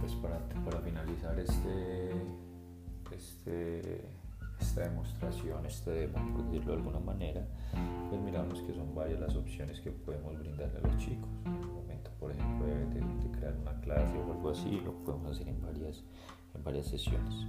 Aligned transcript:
Pues, 0.00 0.14
para, 0.16 0.38
para 0.64 0.80
finalizar 0.80 1.38
este, 1.38 2.10
este, 3.14 4.04
esta 4.60 4.80
demostración, 4.82 5.64
este 5.64 5.90
demo, 5.90 6.32
por 6.32 6.44
decirlo 6.44 6.72
de 6.72 6.78
alguna 6.78 7.00
manera, 7.00 7.46
pues 8.08 8.20
miramos 8.20 8.60
que 8.62 8.74
son 8.74 8.94
varias 8.94 9.20
las 9.20 9.36
opciones 9.36 9.80
que 9.80 9.90
podemos 9.90 10.38
brindarle 10.38 10.78
a 10.78 10.88
los 10.88 10.96
chicos. 10.98 11.28
En 11.46 11.54
el 11.54 11.68
momento, 11.68 12.10
por 12.18 12.30
ejemplo, 12.30 12.66
de, 12.66 12.84
de 12.86 13.38
crear 13.38 13.56
una 13.56 13.80
clase 13.80 14.18
o 14.18 14.32
algo 14.32 14.50
así, 14.50 14.80
lo 14.84 14.92
podemos 15.04 15.32
hacer 15.32 15.48
en 15.48 15.62
varias, 15.62 16.02
en 16.54 16.64
varias 16.64 16.86
sesiones. 16.86 17.46